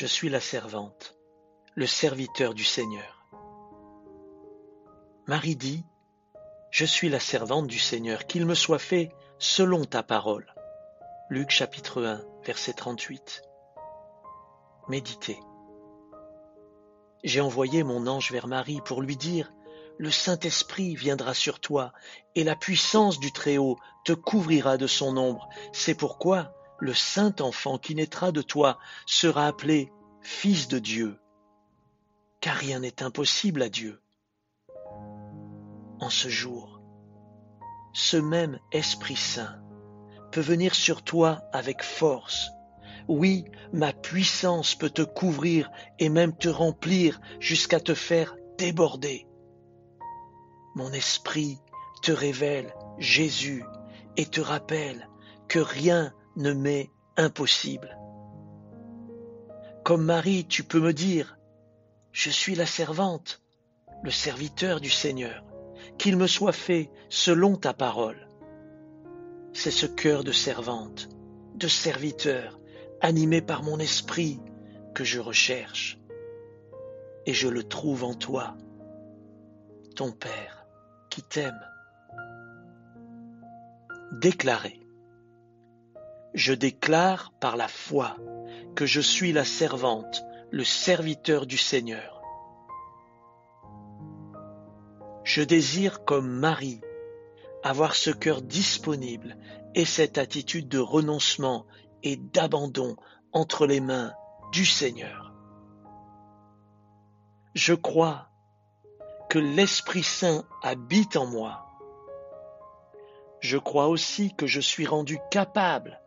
Je 0.00 0.06
suis 0.06 0.30
la 0.30 0.40
servante, 0.40 1.14
le 1.74 1.86
serviteur 1.86 2.54
du 2.54 2.64
Seigneur. 2.64 3.26
Marie 5.26 5.56
dit, 5.56 5.84
Je 6.70 6.86
suis 6.86 7.10
la 7.10 7.20
servante 7.20 7.66
du 7.66 7.78
Seigneur, 7.78 8.26
qu'il 8.26 8.46
me 8.46 8.54
soit 8.54 8.78
fait 8.78 9.12
selon 9.38 9.84
ta 9.84 10.02
parole. 10.02 10.54
Luc 11.28 11.50
chapitre 11.50 12.02
1, 12.02 12.24
verset 12.46 12.72
38. 12.72 13.42
Méditez. 14.88 15.38
J'ai 17.22 17.42
envoyé 17.42 17.82
mon 17.82 18.06
ange 18.06 18.32
vers 18.32 18.46
Marie 18.46 18.80
pour 18.82 19.02
lui 19.02 19.18
dire, 19.18 19.52
Le 19.98 20.10
Saint-Esprit 20.10 20.94
viendra 20.94 21.34
sur 21.34 21.60
toi, 21.60 21.92
et 22.34 22.42
la 22.42 22.56
puissance 22.56 23.20
du 23.20 23.32
Très-Haut 23.32 23.76
te 24.06 24.14
couvrira 24.14 24.78
de 24.78 24.86
son 24.86 25.18
ombre. 25.18 25.50
C'est 25.74 25.94
pourquoi 25.94 26.54
le 26.80 26.94
Saint 26.94 27.34
enfant 27.40 27.78
qui 27.78 27.94
naîtra 27.94 28.32
de 28.32 28.42
toi 28.42 28.78
sera 29.06 29.46
appelé 29.46 29.92
Fils 30.22 30.68
de 30.68 30.78
Dieu. 30.78 31.18
Car 32.40 32.56
rien 32.56 32.80
n'est 32.80 33.02
impossible 33.02 33.62
à 33.62 33.68
Dieu. 33.68 34.00
En 36.00 36.10
ce 36.10 36.28
jour, 36.28 36.80
ce 37.92 38.16
même 38.16 38.58
Esprit 38.72 39.16
Saint 39.16 39.60
peut 40.32 40.40
venir 40.40 40.74
sur 40.74 41.02
toi 41.02 41.42
avec 41.52 41.82
force. 41.82 42.50
Oui, 43.08 43.44
ma 43.72 43.92
puissance 43.92 44.74
peut 44.74 44.90
te 44.90 45.02
couvrir 45.02 45.70
et 45.98 46.08
même 46.08 46.36
te 46.36 46.48
remplir 46.48 47.20
jusqu'à 47.40 47.80
te 47.80 47.94
faire 47.94 48.36
déborder. 48.56 49.26
Mon 50.76 50.92
esprit 50.92 51.58
te 52.02 52.12
révèle 52.12 52.72
Jésus 52.98 53.64
et 54.16 54.26
te 54.26 54.40
rappelle 54.40 55.08
que 55.48 55.58
rien 55.58 56.14
ne 56.36 56.52
m'est 56.52 56.90
impossible. 57.16 57.96
Comme 59.84 60.04
Marie, 60.04 60.46
tu 60.46 60.62
peux 60.62 60.80
me 60.80 60.92
dire, 60.92 61.38
je 62.12 62.30
suis 62.30 62.54
la 62.54 62.66
servante, 62.66 63.42
le 64.02 64.10
serviteur 64.10 64.80
du 64.80 64.90
Seigneur, 64.90 65.44
qu'il 65.98 66.16
me 66.16 66.26
soit 66.26 66.52
fait 66.52 66.90
selon 67.08 67.56
ta 67.56 67.74
parole. 67.74 68.28
C'est 69.52 69.70
ce 69.70 69.86
cœur 69.86 70.24
de 70.24 70.32
servante, 70.32 71.08
de 71.54 71.68
serviteur, 71.68 72.58
animé 73.00 73.40
par 73.40 73.62
mon 73.62 73.78
esprit, 73.78 74.40
que 74.94 75.04
je 75.04 75.20
recherche. 75.20 75.98
Et 77.26 77.34
je 77.34 77.48
le 77.48 77.62
trouve 77.62 78.04
en 78.04 78.14
toi, 78.14 78.56
ton 79.94 80.12
Père, 80.12 80.66
qui 81.10 81.22
t'aime. 81.22 81.60
Déclarer. 84.12 84.79
Je 86.34 86.52
déclare 86.52 87.32
par 87.40 87.56
la 87.56 87.68
foi 87.68 88.16
que 88.74 88.86
je 88.86 89.00
suis 89.00 89.32
la 89.32 89.44
servante, 89.44 90.22
le 90.50 90.64
serviteur 90.64 91.46
du 91.46 91.56
Seigneur. 91.56 92.22
Je 95.24 95.42
désire 95.42 96.04
comme 96.04 96.28
Marie 96.28 96.80
avoir 97.62 97.94
ce 97.94 98.10
cœur 98.10 98.42
disponible 98.42 99.36
et 99.74 99.84
cette 99.84 100.18
attitude 100.18 100.68
de 100.68 100.78
renoncement 100.78 101.66
et 102.02 102.16
d'abandon 102.16 102.96
entre 103.32 103.66
les 103.66 103.80
mains 103.80 104.12
du 104.52 104.64
Seigneur. 104.64 105.32
Je 107.54 107.74
crois 107.74 108.28
que 109.28 109.38
l'Esprit 109.38 110.02
Saint 110.02 110.44
habite 110.62 111.16
en 111.16 111.26
moi. 111.26 111.66
Je 113.40 113.58
crois 113.58 113.88
aussi 113.88 114.34
que 114.34 114.46
je 114.46 114.60
suis 114.60 114.86
rendu 114.86 115.18
capable 115.30 115.99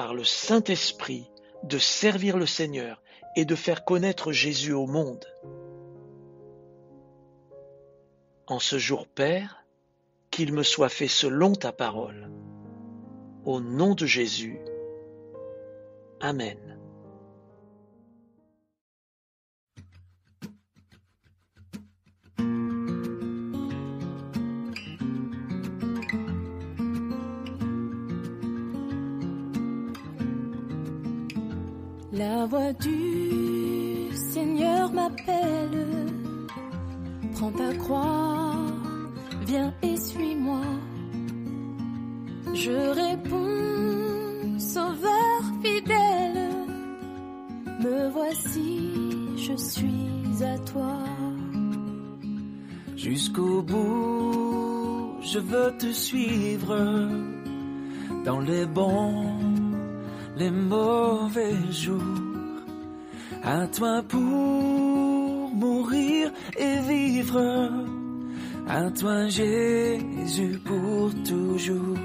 par 0.00 0.14
le 0.14 0.24
Saint-Esprit 0.24 1.30
de 1.62 1.76
servir 1.76 2.38
le 2.38 2.46
Seigneur 2.46 3.02
et 3.36 3.44
de 3.44 3.54
faire 3.54 3.84
connaître 3.84 4.32
Jésus 4.32 4.72
au 4.72 4.86
monde. 4.86 5.26
En 8.46 8.58
ce 8.60 8.78
jour, 8.78 9.06
Père, 9.06 9.66
qu'il 10.30 10.54
me 10.54 10.62
soit 10.62 10.88
fait 10.88 11.06
selon 11.06 11.52
ta 11.52 11.70
parole. 11.70 12.30
Au 13.44 13.60
nom 13.60 13.94
de 13.94 14.06
Jésus. 14.06 14.58
Amen. 16.22 16.69
La 32.12 32.44
voix 32.46 32.72
du 32.72 34.12
Seigneur 34.12 34.92
m'appelle, 34.92 35.86
prends 37.34 37.52
ta 37.52 37.72
croix, 37.74 38.56
viens 39.46 39.72
et 39.82 39.96
suis-moi. 39.96 40.60
Je 42.52 42.72
réponds, 42.72 44.58
Sauveur 44.58 45.40
fidèle, 45.62 46.50
me 47.80 48.10
voici, 48.10 48.90
je 49.36 49.56
suis 49.56 50.44
à 50.44 50.58
toi. 50.58 50.98
Jusqu'au 52.96 53.62
bout, 53.62 55.14
je 55.22 55.38
veux 55.38 55.72
te 55.78 55.92
suivre 55.92 56.76
dans 58.24 58.40
les 58.40 58.66
bons, 58.66 59.49
les 60.40 60.50
mauvais 60.50 61.54
jours. 61.70 62.00
À 63.42 63.66
toi 63.66 64.02
pour 64.08 65.50
mourir 65.62 66.32
et 66.58 66.76
vivre. 66.88 67.40
À 68.66 68.90
toi 68.90 69.28
Jésus 69.28 70.58
pour 70.64 71.10
toujours. 71.28 71.98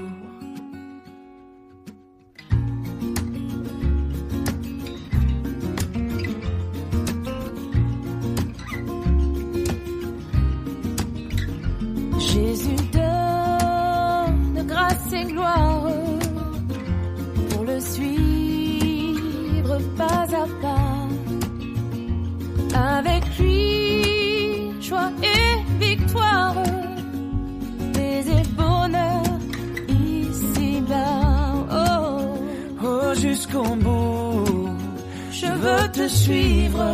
Je 35.30 35.46
veux 35.46 35.88
te 35.92 36.08
suivre 36.08 36.86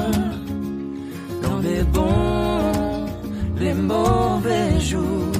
dans 1.42 1.58
les 1.58 1.82
bons, 1.82 3.06
les 3.58 3.74
mauvais 3.74 4.80
jours. 4.80 5.32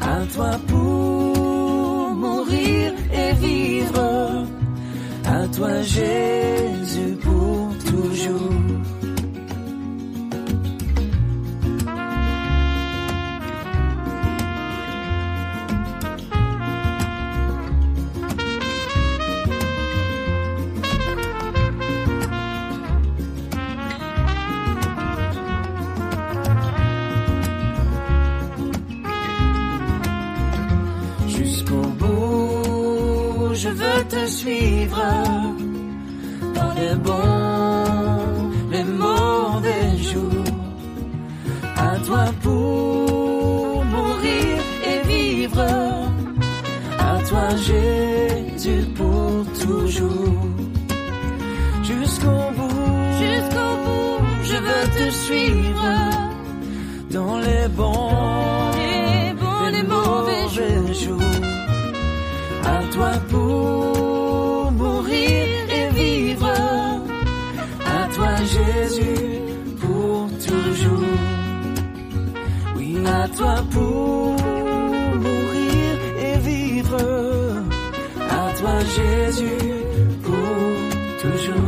À 0.00 0.18
toi 0.34 0.50
pour 0.66 2.14
mourir 2.14 2.92
et 3.12 3.32
vivre. 3.34 4.46
À 5.24 5.46
toi 5.56 5.82
Jésus 5.82 6.59
te 34.10 34.26
suivre 34.26 35.02
dans 36.56 36.72
les 36.80 36.94
bons, 36.96 38.50
les 38.72 38.84
mauvais 38.84 39.88
jours. 40.10 40.50
À 41.76 41.96
toi 42.06 42.24
pour 42.42 43.84
mourir 43.94 44.56
et 44.90 45.00
vivre. 45.12 45.66
À 46.98 47.12
toi 47.28 47.46
Jésus 47.68 48.84
pour 48.96 49.44
toujours. 49.62 50.42
Jusqu'au 51.88 52.42
bout, 52.56 52.90
jusqu'au 53.22 53.72
bout, 53.84 54.18
je 54.50 54.56
veux 54.66 54.86
te 54.98 55.06
suivre 55.24 55.88
dans 57.10 57.38
les 57.38 57.66
bons, 57.78 58.70
les 58.76 59.32
bons, 59.40 59.66
les 59.76 59.84
mauvais 59.94 60.48
jours. 60.54 60.92
jours. 61.02 61.40
À 62.64 62.78
toi 62.94 63.12
pour 63.30 63.39
à 73.06 73.28
toi 73.28 73.54
pour 73.70 74.36
mourir 75.26 75.92
et 76.18 76.38
vivre. 76.38 76.96
À 78.18 78.52
toi 78.58 78.78
Jésus, 78.96 79.84
pour 80.22 81.22
toujours. 81.22 81.59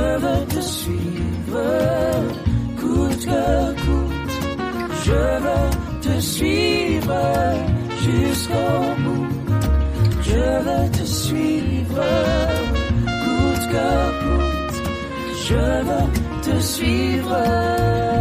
Je 0.00 0.16
veux 0.16 0.46
te 0.46 0.60
suivre, 0.60 1.60
coûte 2.80 3.24
que 3.26 3.70
coûte. 3.84 4.34
Je 5.04 5.22
veux 5.44 5.70
te 6.00 6.20
suivre 6.20 7.22
jusqu'au 8.04 8.80
bout. 9.04 9.28
Je 10.22 10.44
veux 10.66 10.90
te 10.90 11.04
suivre, 11.04 12.04
coûte 13.24 13.66
que 13.74 13.88
coûte. 14.22 14.78
Je 15.48 15.64
veux 15.88 16.08
te 16.46 16.60
suivre. 16.60 18.19